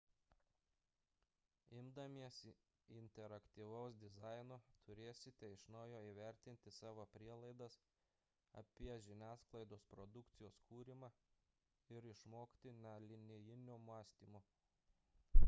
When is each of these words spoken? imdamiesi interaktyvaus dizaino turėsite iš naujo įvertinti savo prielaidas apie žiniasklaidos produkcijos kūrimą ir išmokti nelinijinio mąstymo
imdamiesi 1.79 2.51
interaktyvaus 2.99 3.97
dizaino 4.03 4.55
turėsite 4.87 5.49
iš 5.57 5.65
naujo 5.75 5.99
įvertinti 6.11 6.73
savo 6.79 7.05
prielaidas 7.17 7.77
apie 8.63 8.95
žiniasklaidos 9.09 9.85
produkcijos 9.93 10.57
kūrimą 10.71 11.11
ir 11.99 12.09
išmokti 12.15 12.73
nelinijinio 12.87 13.77
mąstymo 13.91 14.43